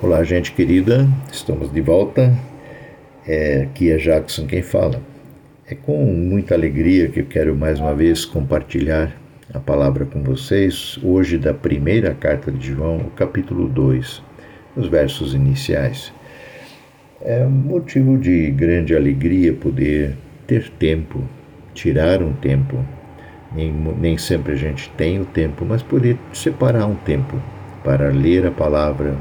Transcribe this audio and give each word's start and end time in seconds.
Olá, 0.00 0.22
gente 0.22 0.52
querida, 0.52 1.08
estamos 1.32 1.72
de 1.72 1.80
volta. 1.80 2.32
É, 3.26 3.62
aqui 3.62 3.90
é 3.90 3.96
Jackson 3.96 4.46
quem 4.46 4.62
fala. 4.62 5.02
É 5.68 5.74
com 5.74 6.04
muita 6.04 6.54
alegria 6.54 7.08
que 7.08 7.18
eu 7.18 7.26
quero 7.26 7.56
mais 7.56 7.80
uma 7.80 7.92
vez 7.96 8.24
compartilhar 8.24 9.12
a 9.52 9.58
palavra 9.58 10.04
com 10.06 10.22
vocês, 10.22 11.00
hoje 11.02 11.36
da 11.36 11.52
primeira 11.52 12.14
carta 12.14 12.52
de 12.52 12.68
João, 12.68 12.98
o 12.98 13.10
capítulo 13.10 13.66
2, 13.66 14.22
os 14.76 14.86
versos 14.86 15.34
iniciais. 15.34 16.12
É 17.20 17.44
motivo 17.44 18.16
de 18.16 18.52
grande 18.52 18.94
alegria 18.94 19.52
poder 19.52 20.16
ter 20.46 20.70
tempo, 20.78 21.24
tirar 21.74 22.22
um 22.22 22.34
tempo. 22.34 22.84
Nem, 23.52 23.72
nem 23.72 24.16
sempre 24.16 24.52
a 24.52 24.56
gente 24.56 24.88
tem 24.90 25.20
o 25.20 25.24
tempo, 25.24 25.64
mas 25.64 25.82
poder 25.82 26.16
separar 26.32 26.86
um 26.86 26.94
tempo 26.94 27.36
para 27.82 28.10
ler 28.10 28.46
a 28.46 28.52
palavra, 28.52 29.16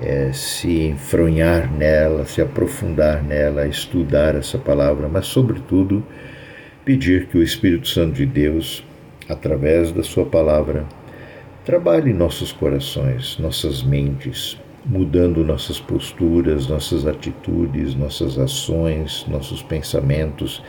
é, 0.00 0.32
se 0.32 0.88
enfronhar 0.88 1.70
nela, 1.72 2.24
se 2.24 2.40
aprofundar 2.40 3.22
nela, 3.22 3.66
estudar 3.66 4.34
essa 4.34 4.58
palavra, 4.58 5.08
mas, 5.08 5.26
sobretudo, 5.26 6.04
pedir 6.84 7.26
que 7.26 7.38
o 7.38 7.42
Espírito 7.42 7.88
Santo 7.88 8.14
de 8.14 8.26
Deus, 8.26 8.84
através 9.28 9.92
da 9.92 10.02
Sua 10.02 10.24
palavra, 10.24 10.86
trabalhe 11.64 12.12
nossos 12.12 12.52
corações, 12.52 13.36
nossas 13.38 13.82
mentes, 13.82 14.58
mudando 14.86 15.44
nossas 15.44 15.78
posturas, 15.78 16.66
nossas 16.66 17.06
atitudes, 17.06 17.94
nossas 17.94 18.38
ações, 18.38 19.26
nossos 19.28 19.62
pensamentos, 19.62 20.62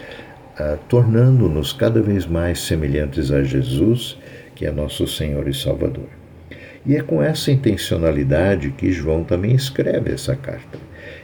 ah, 0.58 0.78
tornando-nos 0.90 1.72
cada 1.72 2.02
vez 2.02 2.26
mais 2.26 2.60
semelhantes 2.60 3.32
a 3.32 3.44
Jesus, 3.44 4.18
que 4.56 4.66
é 4.66 4.72
nosso 4.72 5.08
Senhor 5.08 5.48
e 5.48 5.54
Salvador. 5.54 6.19
E 6.86 6.96
é 6.96 7.02
com 7.02 7.22
essa 7.22 7.52
intencionalidade 7.52 8.72
que 8.72 8.92
João 8.92 9.24
também 9.24 9.54
escreve 9.54 10.12
essa 10.12 10.36
carta. 10.36 10.80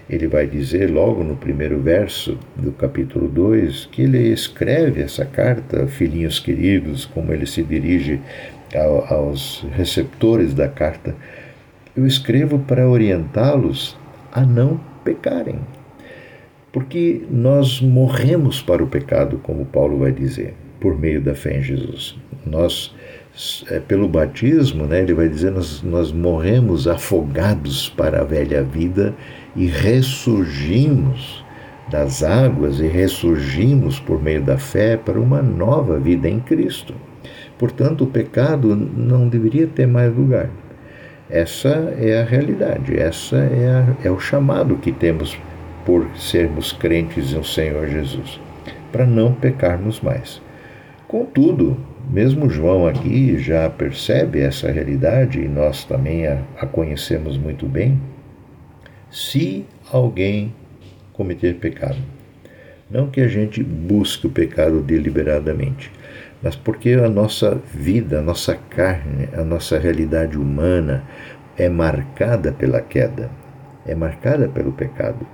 Ele 0.09 0.27
vai 0.27 0.45
dizer 0.45 0.91
logo 0.91 1.23
no 1.23 1.35
primeiro 1.35 1.79
verso 1.81 2.37
do 2.55 2.71
capítulo 2.71 3.27
2 3.27 3.87
que 3.91 4.03
ele 4.03 4.31
escreve 4.31 5.01
essa 5.01 5.25
carta, 5.25 5.87
filhinhos 5.87 6.39
queridos, 6.39 7.05
como 7.05 7.33
ele 7.33 7.45
se 7.45 7.63
dirige 7.63 8.19
aos 9.09 9.65
receptores 9.71 10.53
da 10.53 10.67
carta. 10.67 11.15
Eu 11.95 12.05
escrevo 12.05 12.59
para 12.59 12.87
orientá-los 12.87 13.97
a 14.31 14.45
não 14.45 14.79
pecarem. 15.03 15.59
Porque 16.71 17.23
nós 17.31 17.79
morremos 17.79 18.61
para 18.61 18.83
o 18.83 18.87
pecado, 18.87 19.39
como 19.41 19.65
Paulo 19.65 19.99
vai 19.99 20.11
dizer, 20.11 20.53
por 20.79 20.99
meio 20.99 21.21
da 21.21 21.33
fé 21.33 21.59
em 21.59 21.63
Jesus. 21.63 22.17
Nós 22.45 22.93
é, 23.69 23.79
pelo 23.79 24.07
batismo, 24.07 24.85
né, 24.85 25.01
ele 25.01 25.13
vai 25.13 25.27
dizer, 25.27 25.51
nós, 25.51 25.81
nós 25.83 26.11
morremos 26.11 26.87
afogados 26.87 27.89
para 27.89 28.21
a 28.21 28.23
velha 28.23 28.63
vida 28.63 29.13
e 29.55 29.65
ressurgimos 29.65 31.43
das 31.89 32.23
águas 32.23 32.79
e 32.79 32.87
ressurgimos 32.87 33.99
por 33.99 34.21
meio 34.21 34.41
da 34.41 34.57
fé 34.57 34.97
para 34.97 35.19
uma 35.19 35.41
nova 35.41 35.99
vida 35.99 36.29
em 36.29 36.39
Cristo. 36.39 36.93
Portanto, 37.57 38.03
o 38.03 38.07
pecado 38.07 38.75
não 38.75 39.27
deveria 39.27 39.67
ter 39.67 39.85
mais 39.85 40.15
lugar. 40.15 40.49
Essa 41.29 41.93
é 41.99 42.21
a 42.21 42.23
realidade, 42.23 42.97
essa 42.97 43.37
é, 43.37 43.67
a, 43.67 44.07
é 44.07 44.11
o 44.11 44.19
chamado 44.19 44.77
que 44.77 44.91
temos 44.91 45.37
por 45.85 46.07
sermos 46.15 46.71
crentes 46.71 47.33
no 47.33 47.43
Senhor 47.43 47.87
Jesus, 47.87 48.39
para 48.91 49.05
não 49.05 49.33
pecarmos 49.33 50.01
mais. 50.01 50.41
Contudo, 51.07 51.77
mesmo 52.09 52.49
João 52.49 52.87
aqui 52.87 53.37
já 53.37 53.69
percebe 53.69 54.39
essa 54.39 54.71
realidade 54.71 55.39
e 55.39 55.47
nós 55.47 55.83
também 55.83 56.27
a, 56.27 56.41
a 56.59 56.65
conhecemos 56.65 57.37
muito 57.37 57.67
bem. 57.67 57.99
Se 59.11 59.65
alguém 59.91 60.53
cometer 61.13 61.55
pecado, 61.55 61.97
não 62.89 63.07
que 63.07 63.21
a 63.21 63.27
gente 63.27 63.63
busque 63.63 64.27
o 64.27 64.29
pecado 64.29 64.81
deliberadamente, 64.81 65.91
mas 66.41 66.55
porque 66.55 66.91
a 66.91 67.09
nossa 67.09 67.59
vida, 67.73 68.19
a 68.19 68.21
nossa 68.21 68.55
carne, 68.55 69.27
a 69.33 69.43
nossa 69.43 69.79
realidade 69.79 70.37
humana 70.37 71.03
é 71.57 71.69
marcada 71.69 72.51
pela 72.51 72.81
queda, 72.81 73.29
é 73.85 73.95
marcada 73.95 74.47
pelo 74.47 74.71
pecado. 74.71 75.25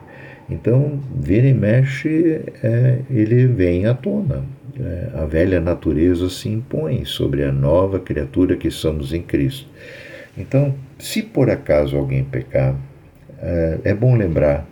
Então, 0.50 1.00
vira 1.16 1.48
e 1.48 1.53
mexe, 1.53 2.42
é, 2.62 3.00
ele 3.09 3.48
vem 3.48 3.86
à 3.86 3.94
tona. 3.94 4.44
É, 4.80 5.09
a 5.16 5.26
velha 5.26 5.59
natureza 5.59 6.30
se 6.30 6.50
impõe 6.50 7.06
sobre 7.06 7.44
a 7.44 7.52
nova 7.52 8.00
criatura 8.00 8.56
que 8.56 8.72
somos 8.72 9.14
em 9.14 9.22
Cristo. 9.22 9.68
Então, 10.38 10.74
se 10.98 11.22
por 11.22 11.50
acaso 11.50 11.98
alguém 11.98 12.24
pecar, 12.24 12.76
é, 13.42 13.80
é 13.86 13.94
bom 13.94 14.16
lembrar 14.16 14.66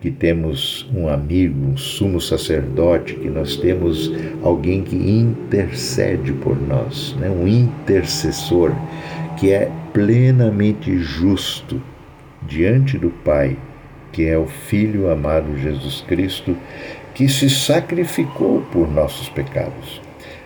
que 0.00 0.10
temos 0.10 0.88
um 0.94 1.08
amigo, 1.08 1.68
um 1.68 1.76
sumo 1.76 2.20
sacerdote, 2.20 3.14
que 3.14 3.28
nós 3.28 3.56
temos 3.56 4.12
alguém 4.42 4.82
que 4.82 4.96
intercede 4.96 6.32
por 6.32 6.60
nós, 6.60 7.14
né? 7.18 7.30
um 7.30 7.46
intercessor 7.46 8.72
que 9.38 9.50
é 9.52 9.70
plenamente 9.92 10.98
justo 10.98 11.80
diante 12.46 12.98
do 12.98 13.10
Pai 13.10 13.56
que 14.16 14.26
é 14.26 14.38
o 14.38 14.46
Filho 14.46 15.10
amado 15.10 15.58
Jesus 15.58 16.02
Cristo, 16.08 16.56
que 17.16 17.30
se 17.30 17.48
sacrificou 17.48 18.60
por 18.70 18.92
nossos 18.92 19.30
pecados. 19.30 20.02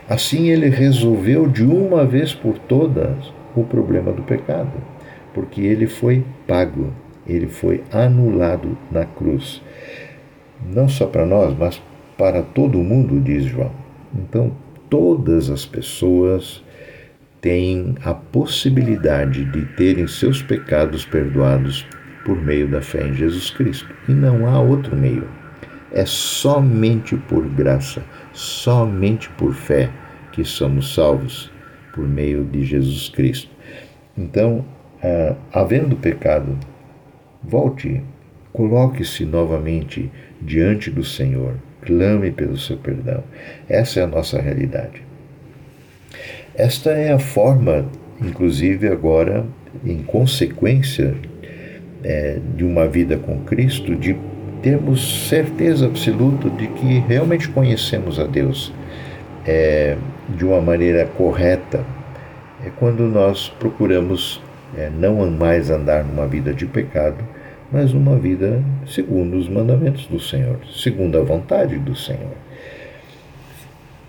Assim, 0.08 0.50
ele 0.50 0.68
resolveu 0.68 1.48
de 1.48 1.64
uma 1.64 2.06
vez 2.06 2.32
por 2.32 2.56
todas 2.58 3.32
o 3.56 3.64
problema 3.64 4.12
do 4.12 4.22
pecado, 4.22 4.70
porque 5.34 5.62
ele 5.62 5.88
foi 5.88 6.24
pago, 6.46 6.92
ele 7.26 7.48
foi 7.48 7.82
anulado 7.92 8.78
na 8.88 9.04
cruz. 9.04 9.60
Não 10.64 10.88
só 10.88 11.06
para 11.06 11.26
nós, 11.26 11.58
mas 11.58 11.82
para 12.16 12.40
todo 12.40 12.78
mundo, 12.78 13.20
diz 13.20 13.46
João. 13.46 13.72
Então, 14.14 14.52
todas 14.88 15.50
as 15.50 15.66
pessoas 15.66 16.62
têm 17.40 17.96
a 18.04 18.14
possibilidade 18.14 19.44
de 19.44 19.64
terem 19.74 20.06
seus 20.06 20.40
pecados 20.40 21.04
perdoados 21.04 21.84
por 22.24 22.40
meio 22.40 22.68
da 22.68 22.80
fé 22.80 23.08
em 23.08 23.14
Jesus 23.14 23.50
Cristo. 23.50 23.92
E 24.08 24.12
não 24.12 24.46
há 24.46 24.60
outro 24.60 24.94
meio. 24.94 25.39
É 25.92 26.04
somente 26.06 27.16
por 27.16 27.48
graça, 27.48 28.02
somente 28.32 29.28
por 29.30 29.54
fé 29.54 29.90
que 30.32 30.44
somos 30.44 30.94
salvos 30.94 31.50
por 31.92 32.06
meio 32.06 32.44
de 32.44 32.64
Jesus 32.64 33.08
Cristo. 33.08 33.50
Então, 34.16 34.64
ah, 35.02 35.34
havendo 35.52 35.96
pecado, 35.96 36.56
volte, 37.42 38.02
coloque-se 38.52 39.24
novamente 39.24 40.10
diante 40.40 40.90
do 40.90 41.04
Senhor, 41.04 41.56
clame 41.82 42.30
pelo 42.30 42.56
seu 42.56 42.76
perdão. 42.76 43.22
Essa 43.68 44.00
é 44.00 44.02
a 44.04 44.06
nossa 44.06 44.40
realidade. 44.40 45.02
Esta 46.54 46.90
é 46.90 47.12
a 47.12 47.18
forma, 47.18 47.88
inclusive 48.20 48.88
agora, 48.88 49.46
em 49.84 50.02
consequência 50.02 51.14
é, 52.02 52.38
de 52.56 52.64
uma 52.64 52.88
vida 52.88 53.16
com 53.16 53.40
Cristo, 53.44 53.94
de 53.94 54.14
termos 54.62 55.28
certeza 55.28 55.86
absoluta 55.86 56.48
de 56.50 56.66
que 56.68 56.98
realmente 57.00 57.48
conhecemos 57.48 58.18
a 58.18 58.24
Deus 58.24 58.72
é, 59.46 59.96
de 60.28 60.44
uma 60.44 60.60
maneira 60.60 61.06
correta, 61.06 61.84
é 62.64 62.70
quando 62.78 63.04
nós 63.04 63.48
procuramos 63.48 64.40
é, 64.76 64.90
não 64.90 65.30
mais 65.30 65.70
andar 65.70 66.04
numa 66.04 66.26
vida 66.26 66.52
de 66.52 66.66
pecado, 66.66 67.24
mas 67.72 67.92
numa 67.92 68.16
vida 68.16 68.62
segundo 68.86 69.36
os 69.36 69.48
mandamentos 69.48 70.06
do 70.06 70.20
Senhor, 70.20 70.58
segundo 70.72 71.18
a 71.18 71.22
vontade 71.22 71.78
do 71.78 71.94
Senhor. 71.94 72.36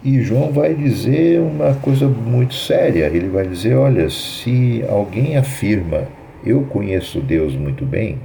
E 0.03 0.19
João 0.21 0.51
vai 0.51 0.73
dizer 0.73 1.39
uma 1.39 1.75
coisa 1.75 2.07
muito 2.07 2.55
séria. 2.55 3.05
Ele 3.05 3.29
vai 3.29 3.45
dizer: 3.45 3.75
olha, 3.75 4.09
se 4.09 4.83
alguém 4.89 5.37
afirma 5.37 6.07
eu 6.43 6.63
conheço 6.63 7.19
Deus 7.19 7.55
muito 7.55 7.85
bem, 7.85 8.17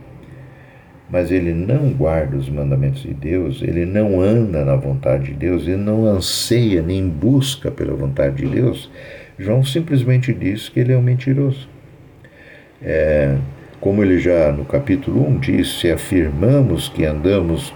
mas 1.08 1.30
ele 1.30 1.52
não 1.52 1.90
guarda 1.90 2.36
os 2.36 2.48
mandamentos 2.48 3.02
de 3.02 3.14
Deus, 3.14 3.62
ele 3.62 3.86
não 3.86 4.20
anda 4.20 4.64
na 4.64 4.76
vontade 4.76 5.26
de 5.26 5.34
Deus, 5.34 5.62
ele 5.62 5.76
não 5.76 6.04
anseia 6.04 6.82
nem 6.82 7.08
busca 7.08 7.70
pela 7.70 7.94
vontade 7.94 8.36
de 8.36 8.46
Deus, 8.46 8.90
João 9.38 9.62
simplesmente 9.62 10.32
diz 10.32 10.68
que 10.68 10.80
ele 10.80 10.92
é 10.92 10.96
um 10.96 11.02
mentiroso. 11.02 11.68
É, 12.82 13.36
como 13.80 14.02
ele 14.02 14.18
já 14.18 14.50
no 14.50 14.64
capítulo 14.64 15.26
1 15.28 15.38
diz, 15.38 15.80
se 15.80 15.90
afirmamos 15.90 16.88
que 16.88 17.04
andamos 17.04 17.72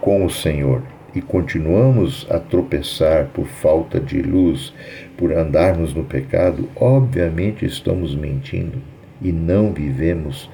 com 0.00 0.24
o 0.24 0.30
Senhor 0.30 0.82
e 1.14 1.20
continuamos 1.20 2.26
a 2.30 2.38
tropeçar 2.38 3.26
por 3.26 3.46
falta 3.46 4.00
de 4.00 4.22
luz, 4.22 4.72
por 5.16 5.32
andarmos 5.32 5.94
no 5.94 6.04
pecado, 6.04 6.68
obviamente 6.74 7.64
estamos 7.64 8.14
mentindo 8.14 8.78
e 9.20 9.32
não 9.32 9.72
vivemos 9.72 10.48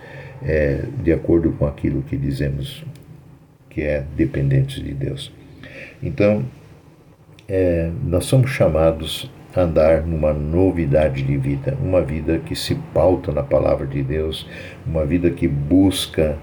é, 0.45 0.85
de 1.03 1.13
acordo 1.13 1.53
com 1.53 1.67
aquilo 1.67 2.03
que 2.03 2.17
dizemos 2.17 2.85
que 3.71 3.83
é 3.83 4.05
dependentes 4.17 4.83
de 4.83 4.95
Deus. 4.95 5.33
Então, 6.03 6.45
é, 7.49 7.91
nós 8.05 8.25
somos 8.27 8.51
chamados 8.51 9.31
andar 9.57 10.03
numa 10.03 10.33
novidade 10.33 11.23
de 11.23 11.37
vida, 11.37 11.77
uma 11.81 12.01
vida 12.03 12.39
que 12.39 12.57
se 12.57 12.75
pauta 12.93 13.33
na 13.33 13.43
palavra 13.43 13.87
de 13.87 14.03
Deus, 14.03 14.47
uma 14.87 15.05
vida 15.05 15.31
que 15.31 15.47
busca, 15.47 16.37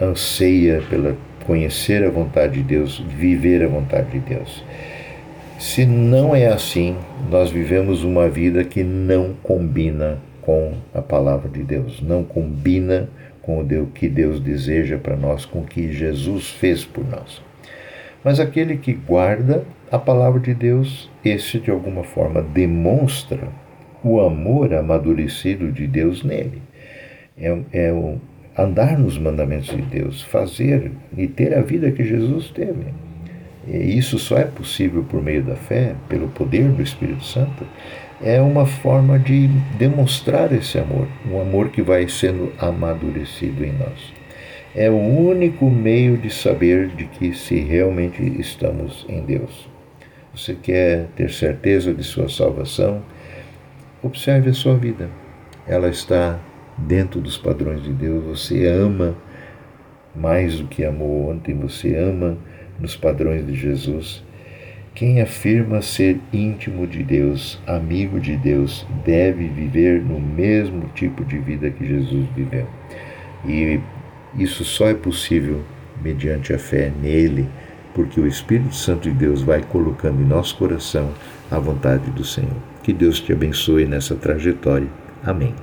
anseia 0.00 0.82
pela 0.88 1.16
conhecer 1.46 2.02
a 2.04 2.10
vontade 2.10 2.54
de 2.54 2.62
Deus, 2.62 2.98
viver 2.98 3.62
a 3.62 3.68
vontade 3.68 4.10
de 4.12 4.18
Deus. 4.18 4.64
Se 5.58 5.86
não 5.86 6.34
é 6.34 6.46
assim, 6.46 6.96
nós 7.30 7.50
vivemos 7.50 8.02
uma 8.02 8.28
vida 8.28 8.64
que 8.64 8.82
não 8.82 9.34
combina 9.42 10.18
com 10.40 10.72
a 10.92 11.00
palavra 11.00 11.48
de 11.48 11.62
Deus, 11.62 12.02
não 12.02 12.24
combina 12.24 13.08
com 13.44 13.60
o 13.60 13.86
que 13.86 14.08
Deus 14.08 14.40
deseja 14.40 14.96
para 14.96 15.16
nós, 15.16 15.44
com 15.44 15.60
o 15.60 15.66
que 15.66 15.92
Jesus 15.92 16.50
fez 16.50 16.84
por 16.84 17.04
nós. 17.06 17.42
Mas 18.24 18.40
aquele 18.40 18.78
que 18.78 18.94
guarda 18.94 19.64
a 19.90 19.98
palavra 19.98 20.40
de 20.40 20.54
Deus, 20.54 21.10
esse 21.24 21.60
de 21.60 21.70
alguma 21.70 22.02
forma 22.02 22.40
demonstra 22.40 23.48
o 24.02 24.20
amor 24.20 24.72
amadurecido 24.72 25.70
de 25.70 25.86
Deus 25.86 26.24
nele. 26.24 26.62
É, 27.36 27.58
é 27.72 27.92
o 27.92 28.18
andar 28.56 28.98
nos 28.98 29.18
mandamentos 29.18 29.68
de 29.68 29.82
Deus, 29.82 30.22
fazer 30.22 30.92
e 31.16 31.26
ter 31.26 31.54
a 31.54 31.60
vida 31.60 31.90
que 31.90 32.04
Jesus 32.04 32.50
teve. 32.50 32.94
E 33.66 33.98
isso 33.98 34.18
só 34.18 34.36
é 34.36 34.44
possível 34.44 35.04
por 35.04 35.22
meio 35.22 35.42
da 35.42 35.56
fé, 35.56 35.94
pelo 36.08 36.28
poder 36.28 36.68
do 36.68 36.82
Espírito 36.82 37.24
Santo. 37.24 37.66
É 38.22 38.40
uma 38.40 38.66
forma 38.66 39.18
de 39.18 39.48
demonstrar 39.78 40.52
esse 40.52 40.78
amor, 40.78 41.08
um 41.30 41.40
amor 41.40 41.70
que 41.70 41.82
vai 41.82 42.08
sendo 42.08 42.52
amadurecido 42.58 43.64
em 43.64 43.72
nós. 43.72 44.12
É 44.74 44.90
o 44.90 44.96
único 44.96 45.70
meio 45.70 46.16
de 46.16 46.30
saber 46.30 46.88
de 46.88 47.04
que 47.04 47.32
se 47.32 47.60
realmente 47.60 48.22
estamos 48.40 49.06
em 49.08 49.20
Deus. 49.20 49.68
Você 50.34 50.54
quer 50.54 51.06
ter 51.14 51.30
certeza 51.30 51.94
de 51.94 52.02
sua 52.02 52.28
salvação? 52.28 53.02
Observe 54.02 54.50
a 54.50 54.54
sua 54.54 54.76
vida. 54.76 55.08
Ela 55.66 55.88
está 55.88 56.40
dentro 56.76 57.20
dos 57.20 57.38
padrões 57.38 57.82
de 57.82 57.92
Deus. 57.92 58.24
Você 58.24 58.66
ama 58.66 59.16
mais 60.14 60.58
do 60.58 60.66
que 60.66 60.84
amou 60.84 61.30
ontem, 61.30 61.54
você 61.54 61.96
ama 61.96 62.36
nos 62.78 62.96
padrões 62.96 63.46
de 63.46 63.54
Jesus. 63.54 64.22
Quem 64.94 65.20
afirma 65.20 65.82
ser 65.82 66.20
íntimo 66.32 66.86
de 66.86 67.02
Deus, 67.02 67.60
amigo 67.66 68.20
de 68.20 68.36
Deus, 68.36 68.86
deve 69.04 69.48
viver 69.48 70.00
no 70.00 70.20
mesmo 70.20 70.88
tipo 70.94 71.24
de 71.24 71.36
vida 71.38 71.68
que 71.70 71.84
Jesus 71.84 72.26
viveu. 72.36 72.68
E 73.44 73.80
isso 74.38 74.64
só 74.64 74.88
é 74.88 74.94
possível 74.94 75.62
mediante 76.00 76.52
a 76.52 76.58
fé 76.58 76.92
nele, 77.02 77.48
porque 77.92 78.20
o 78.20 78.26
Espírito 78.26 78.74
Santo 78.74 79.08
de 79.08 79.14
Deus 79.14 79.42
vai 79.42 79.62
colocando 79.62 80.22
em 80.22 80.26
nosso 80.26 80.56
coração 80.56 81.12
a 81.50 81.58
vontade 81.58 82.10
do 82.10 82.24
Senhor. 82.24 82.56
Que 82.82 82.92
Deus 82.92 83.20
te 83.20 83.32
abençoe 83.32 83.86
nessa 83.86 84.14
trajetória. 84.14 84.88
Amém. 85.24 85.54